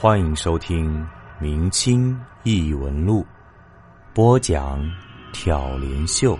[0.00, 0.96] 欢迎收听
[1.40, 3.22] 《明清异闻录》，
[4.14, 4.80] 播讲
[5.32, 6.38] 挑帘秀。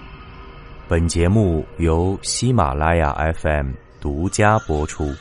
[0.86, 5.12] 本节目由喜马拉雅 FM 独家播出。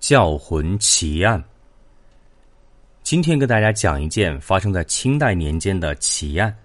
[0.00, 1.44] 教魂奇案，
[3.02, 6.56] 今天跟大家讲一件发生在清代年间的奇案。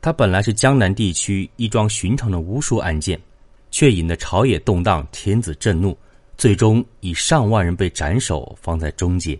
[0.00, 3.20] 它本来是江南地区一桩寻常的巫术案件，
[3.70, 5.96] 却引得朝野动荡，天子震怒。
[6.40, 9.38] 最终以上万人被斩首放在终结，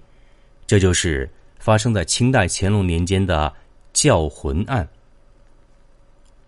[0.67, 1.27] 这就是
[1.59, 3.51] 发生在清代乾隆年间的
[3.95, 4.87] 教魂案。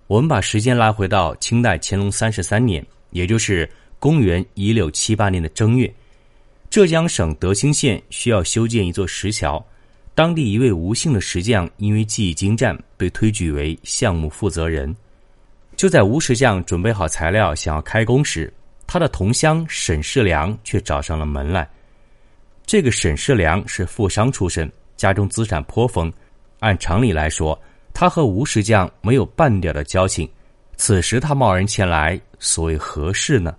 [0.08, 3.66] 我们把时间拉回到清代乾隆三十三年，也就是
[3.98, 5.90] 公元一六七八年的正月，
[6.68, 9.64] 浙江省德清县需要修建一座石桥，
[10.14, 14.94] 当地一位吴姓的石匠因为技艺精湛，被推举为项目负责人。
[15.76, 18.52] 就在吴石匠准备好材料，想要开工时，
[18.86, 21.68] 他的同乡沈世良却找上了门来。
[22.64, 26.12] 这个沈世良是富商出身，家中资产颇丰。
[26.60, 27.60] 按常理来说，
[27.92, 30.28] 他和吴石匠没有半点的交情。
[30.76, 33.54] 此时他贸然前来，所谓何事呢？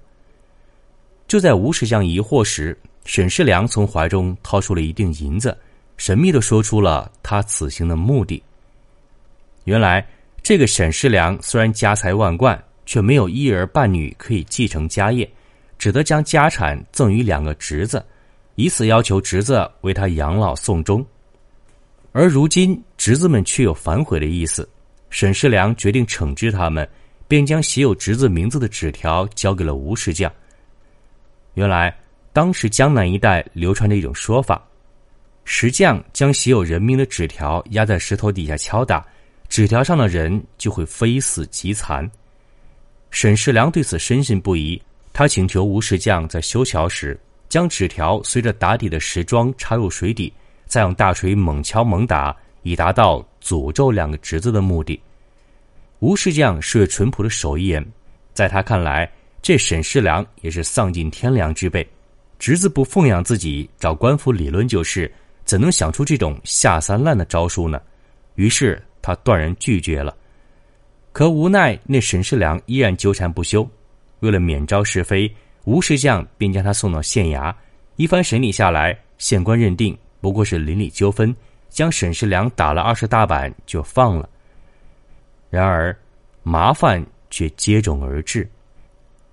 [1.27, 5.57] 就在吴石匠疑惑时，沈世良从怀中掏出了一锭银子，
[5.97, 8.41] 神秘的说出了他此行的目的。
[9.65, 10.05] 原来，
[10.41, 12.61] 这个沈世良虽然家财万贯。
[12.85, 15.29] 却没有一儿半女可以继承家业，
[15.77, 18.03] 只得将家产赠与两个侄子，
[18.55, 21.05] 以此要求侄子为他养老送终。
[22.11, 24.67] 而如今侄子们却有反悔的意思，
[25.09, 26.87] 沈世良决定惩治他们，
[27.27, 30.31] 便将写有侄子名字的纸条交给了吴石匠。
[31.55, 31.95] 原来
[32.31, 34.63] 当时江南一带流传着一种说法：
[35.43, 39.05] 石匠将写有人名的纸条压在石头底下敲打，
[39.49, 42.09] 纸条上的人就会非死即残。
[43.13, 44.81] 沈世良对此深信不疑，
[45.13, 50.33] 他请求吴石匠在修桥时，将纸条随着打底的石桩插入水底，
[50.65, 54.99] 再用大锤猛敲猛打，以达到诅咒两个侄子的目的。
[55.99, 57.85] 吴石匠是淳朴的手艺人，
[58.33, 59.09] 在他看来，
[59.43, 61.87] 这沈世良也是丧尽天良之辈，
[62.39, 65.09] 侄子不奉养自己，找官府理论就是，
[65.45, 67.79] 怎能想出这种下三滥的招数呢？
[68.35, 70.17] 于是他断然拒绝了。
[71.13, 73.65] 可无奈，那沈世良依然纠缠不休。
[74.21, 75.31] 为了免招是非，
[75.65, 77.53] 吴石匠便将他送到县衙。
[77.97, 81.33] 一番审理下来，县官认定不过是邻里纠纷，
[81.69, 84.27] 将沈世良打了二十大板就放了。
[85.51, 85.95] 然而，
[86.41, 88.49] 麻烦却接踵而至。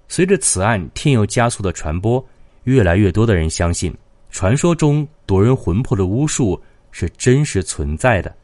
[0.06, 2.22] 随着此案添油加醋的传播，
[2.64, 3.96] 越来越多的人相信，
[4.30, 8.34] 传说中夺人魂魄的巫术是真实存在的。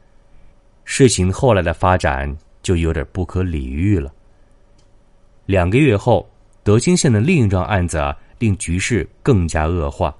[0.84, 2.34] 事情后来的发展。
[2.66, 4.12] 就有点不可理喻了。
[5.46, 6.28] 两个月后，
[6.64, 10.12] 德清县的另一桩案子令局势更加恶化。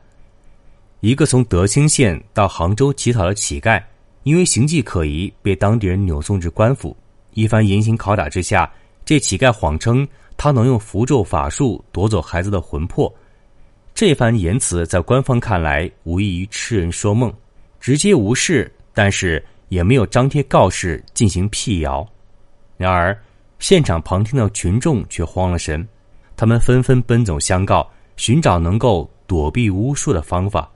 [1.00, 3.82] 一个从德清县到杭州乞讨的乞丐，
[4.22, 6.96] 因为行迹可疑，被当地人扭送至官府。
[7.34, 8.72] 一番严刑拷打之下，
[9.04, 10.06] 这乞丐谎称
[10.36, 13.12] 他能用符咒法术夺走孩子的魂魄。
[13.92, 17.34] 这番言辞在官方看来无异于痴人说梦，
[17.80, 22.08] 直接无视，但是也没有张贴告示进行辟谣。
[22.76, 23.18] 然而，
[23.58, 25.86] 现场旁听的群众却慌了神，
[26.36, 30.70] 他们纷纷奔走相告，寻找能够躲避巫术的方法。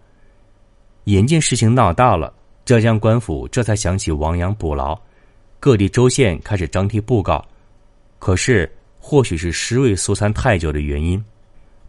[1.04, 2.32] 眼见事情闹大了，
[2.64, 4.98] 浙江官府这才想起亡羊补牢，
[5.58, 7.44] 各地州县开始张贴布告。
[8.18, 11.22] 可是，或许是尸位素餐太久的原因，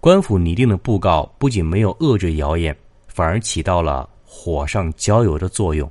[0.02, 2.76] 官府拟定的布告不仅没有遏制谣言，
[3.08, 5.90] 反而起到了火上浇油的作用。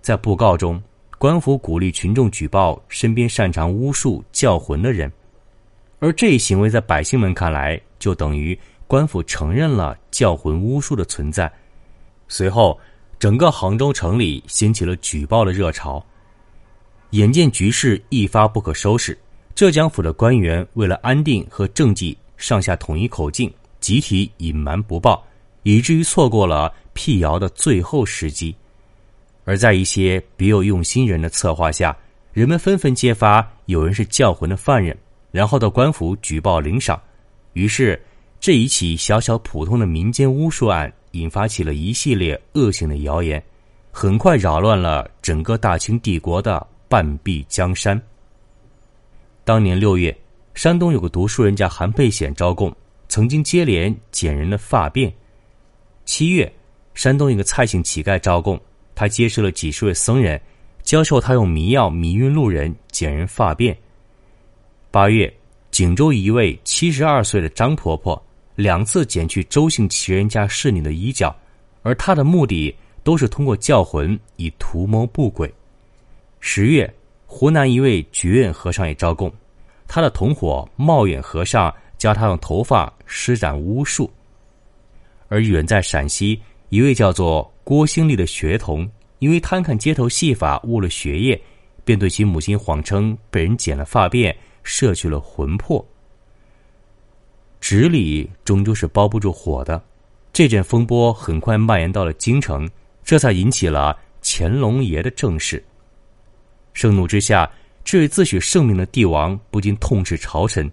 [0.00, 0.82] 在布告中。
[1.18, 5.10] 官府鼓励群众举报身边擅长巫术叫魂的人，
[5.98, 11.50] 而这一行为在百姓们看来，就等于官府承认了叫魂巫术的存在。
[12.28, 12.78] 随后，
[13.18, 16.04] 整个杭州城里掀起了举报的热潮。
[17.10, 19.16] 眼见局势一发不可收拾，
[19.54, 23.50] 浙江府的官员为了安定和政绩，上下统一口径，
[23.80, 25.24] 集体隐瞒不报，
[25.62, 28.54] 以至于错过了辟谣的最后时机。
[29.46, 31.96] 而在一些别有用心人的策划下，
[32.32, 34.94] 人们纷纷揭发有人是叫魂的犯人，
[35.30, 37.00] 然后到官府举报领赏。
[37.52, 37.98] 于是，
[38.40, 43.40] 这一起小小普通的民间巫术案引发起了一系列恶性的谣言，
[43.92, 48.00] 很快扰乱了整个大清帝国的半壁江山。
[49.44, 50.14] 当年六月，
[50.54, 52.74] 山东有个读书人叫韩佩显招供，
[53.06, 55.12] 曾经接连捡人的发辫。
[56.04, 56.52] 七月，
[56.94, 58.60] 山东一个蔡姓乞丐招供。
[58.96, 60.40] 他结识了几十位僧人，
[60.82, 63.76] 教授他用迷药迷晕路人，剪人发辫。
[64.90, 65.32] 八月，
[65.70, 68.20] 锦州一位七十二岁的张婆婆
[68.54, 71.36] 两次剪去周姓奇人家侍女的衣角，
[71.82, 75.52] 而他的目的都是通过教魂以图谋不轨。
[76.40, 76.90] 十月，
[77.26, 79.30] 湖南一位觉远和尚也招供，
[79.86, 84.10] 他的同伙茂远和尚教他用头发施展巫术。
[85.28, 86.40] 而远在陕西，
[86.70, 91.42] 一位叫做郭兴利的学童，因为贪看街头戏法误了学业，
[91.84, 94.32] 便对其母亲谎称被人剪了发辫，
[94.62, 95.84] 摄去了魂魄。
[97.60, 99.82] 纸里终究是包不住火的，
[100.32, 102.70] 这阵风波很快蔓延到了京城，
[103.04, 105.60] 这才引起了乾隆爷的正视。
[106.72, 107.50] 盛怒之下，
[107.84, 110.70] 这位自诩圣明的帝王不禁痛斥朝臣：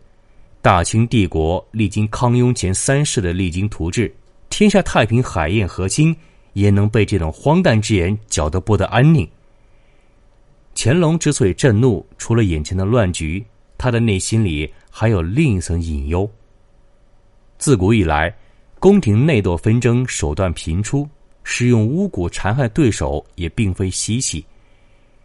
[0.62, 4.16] 大清帝国历经康雍乾三世的励精图治，
[4.52, 6.16] 天下太平海晏河清，
[6.54, 9.28] 也能被这种荒诞之言搅得不得安宁。
[10.76, 13.44] 乾隆之所以震怒，除了眼前的乱局，
[13.78, 16.30] 他的内心里还有另一层隐忧。
[17.60, 18.36] 自古以来，
[18.80, 21.08] 宫廷内斗纷争手段频出，
[21.44, 24.44] 使用巫蛊残害对手也并非稀奇。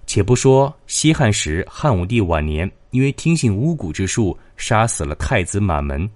[0.07, 6.09] 且不说西汉时汉武帝晚年因为听信巫蛊之术杀死了太子满门，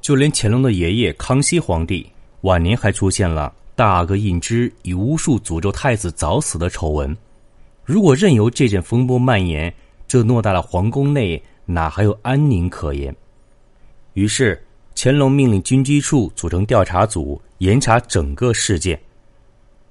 [0.00, 2.06] 就连乾隆的爷爷康熙皇帝
[2.40, 7.16] 晚年还出现了大阿哥胤之以巫术诅咒太子早死的丑闻。
[7.84, 9.72] 如果任由这阵风波蔓延，
[10.06, 13.14] 这偌大的皇宫内哪还有安宁可言？
[14.14, 14.62] 于是。
[14.94, 19.00] 乾隆命令军机处组成调查组严查整个事件，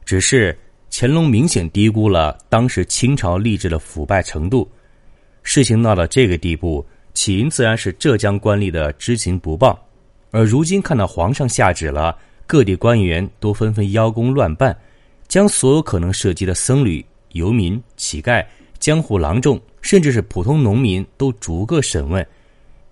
[0.06, 0.56] 只是
[0.92, 4.69] 乾隆明显低估了当时清朝吏治的腐败程度。
[5.42, 6.86] 事情闹到这个地步，
[7.16, 9.77] 起因自然是浙江官吏的知情不报，
[10.30, 12.16] 而如今看到皇上下旨了，
[12.51, 14.77] 各地官员都纷纷邀功乱办，
[15.30, 18.45] 将所有可能涉及的僧侣、游民、乞丐、
[18.77, 22.27] 江湖郎中，甚至是普通农民都逐个审问。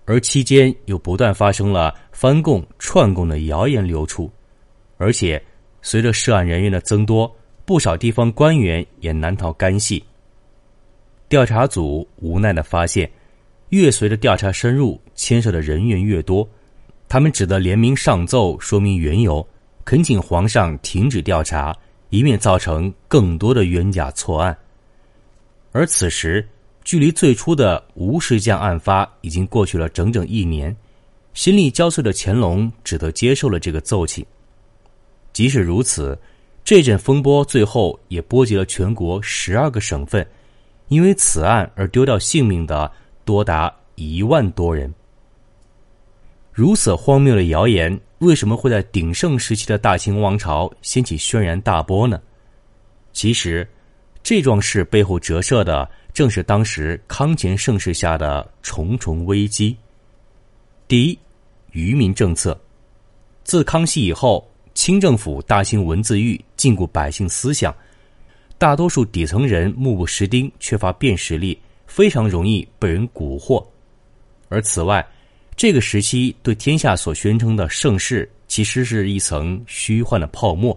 [0.06, 4.30] 而期间又不断发生了翻供、串供的谣言流出，
[4.96, 5.38] 而且
[5.82, 7.30] 随着涉案人员的增多，
[7.66, 10.02] 不少地方官员也难逃干系。
[11.28, 13.10] 调查组无奈的发现，
[13.68, 16.48] 越随着调查深入，牵涉的人员越多，
[17.10, 19.46] 他们只得联名上奏说明缘由，
[19.84, 21.76] 恳请皇上停止调查，
[22.08, 24.56] 以免造成更多的冤假错案。
[25.72, 26.48] 而此时。
[26.82, 30.74] 距离最初的吴石匠案发已经过去了整整一年，
[31.34, 34.24] 心力交瘁的乾隆只得接受了这个奏请。
[35.30, 36.18] 即使如此，
[36.64, 40.26] 这阵风波最后也波及了全国十二个省份，
[40.88, 42.90] 因为此案而丢掉性命的
[43.26, 44.92] 多达一万多人。
[46.60, 52.20] 如此荒谬的谣言，为什么会在鼎盛时期的大清王朝掀起轩然大波呢？
[53.14, 53.66] 其实，
[54.22, 55.90] 这桩事背后折射的。
[56.12, 59.74] 正是当时康乾盛世下的重重危机。
[60.86, 61.18] 第一，
[61.72, 62.60] 愚民政策。
[63.42, 67.74] 自康熙以后，清政府大兴文字狱，禁锢百姓思想，
[68.58, 73.64] 大多数底层人目不识丁，缺乏辨识力，非常容易被人蛊惑。
[74.50, 75.02] 而此外，
[75.60, 80.74] 这个时期对天下所宣称的盛世，其实是一层虚幻的泡沫。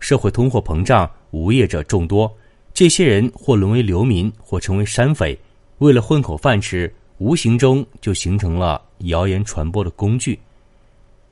[0.00, 2.36] 社会通货膨胀，无业者众多。
[2.74, 5.38] 这些人或沦为流民，或成为山匪，
[5.78, 10.36] 为了混口饭吃，无形中就形成了谣言传播的工具。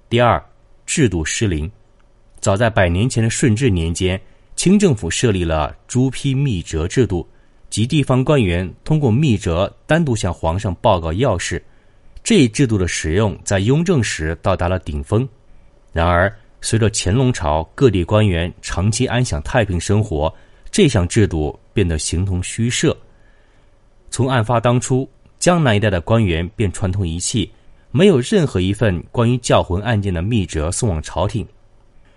[0.09, 0.41] 第二，
[0.87, 1.69] 制度失灵。
[2.39, 4.21] 早在百年前的顺治年间，
[4.55, 7.27] 清政府设立了朱批密折制度，
[7.71, 11.61] 即地方官员通过密折单独向皇上报告要事。
[12.23, 15.27] 这一制度的使用在雍正时到达了顶峰，
[15.93, 20.33] 然而随着乾隆朝各地官员长期安享太平生活。
[20.71, 22.95] 这项制度变得形同虚设。
[24.11, 25.09] 从案发当初，
[25.39, 27.51] 江南一带的官员便串通一气，
[27.91, 31.47] 没有任何一份关于教魂案件的密折送往朝廷。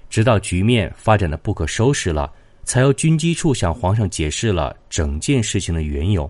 [0.10, 2.30] 直到局面发展的不可收拾了，
[2.66, 6.30] 才由军机处向皇上解释了整件事情的缘由。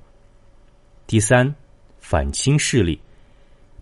[1.07, 1.53] 第三，
[1.99, 3.01] 反清势力。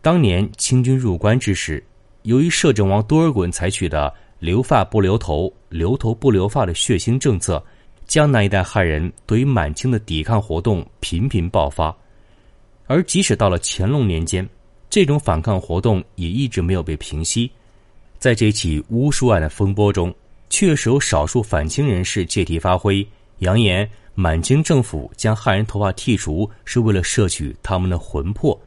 [0.02, 1.84] 当年清军入关之时，
[2.24, 7.62] 由于摄政王多尔衮采取的“留发不留头，留头不留发”的血腥政策。
[8.06, 11.96] 江南一带汉人对于满清的抵抗活动频频爆发，
[12.88, 14.48] 而即使到了乾隆年间，
[14.90, 17.52] 这种反抗活动也一直没有被平息。
[18.18, 20.12] 在这起巫术案的风波中，
[20.50, 23.06] 确实有少数反清人士借题发挥，
[23.40, 28.60] 扬言满清政府将汉人头发剔除是为了摄取他们的魂魄，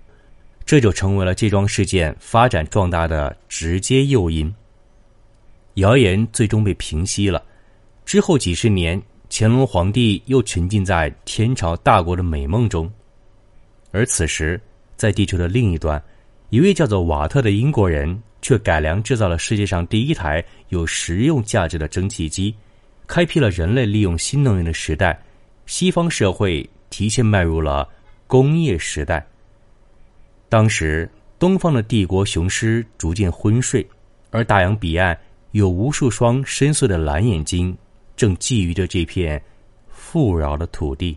[0.72, 4.50] 这就成为了这桩事件发展壮大的直接诱因。
[5.74, 7.44] 谣言最终被平息了，
[8.06, 8.98] 之后几十年。
[9.28, 12.90] 乾隆皇帝又沉浸在天朝大国的美梦中，
[13.90, 14.58] 而此时，
[14.96, 16.02] 在地球的另一端，
[16.48, 22.54] 一位叫做瓦特的英国人却改良制造了世界上第一台有实用价值的蒸汽机，
[23.06, 25.22] 开辟了人类利用新能源的时代。
[25.66, 27.86] 西方社会提前迈入了
[28.26, 29.22] 工业时代。
[30.52, 33.88] 当时，东方的帝国雄狮逐渐昏睡，
[34.30, 35.18] 而大洋彼岸
[35.52, 37.74] 有无数双深邃的蓝眼睛，
[38.16, 39.42] 正觊觎着这片
[39.88, 41.16] 富饶的土地。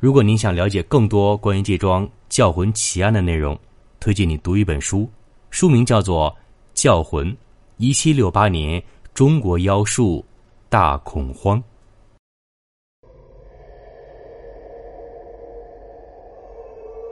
[0.00, 3.60] 如果您想了解更多关于这桩教魂奇案的内容，
[4.00, 5.06] 推荐你读一本书，
[5.50, 6.30] 书名叫做
[6.72, 7.36] 《教魂：
[7.76, 8.82] 一七六八年
[9.12, 10.24] 中国妖术
[10.70, 11.58] 大恐慌》。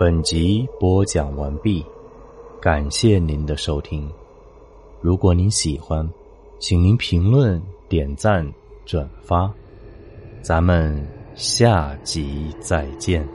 [0.00, 1.84] 本集播讲完毕，
[2.58, 4.10] 感谢您的收听。
[5.02, 6.10] 如果您喜欢，
[6.58, 8.50] 请您评论、点赞、
[8.86, 9.52] 转发。
[10.40, 13.28] 咱们下集再见。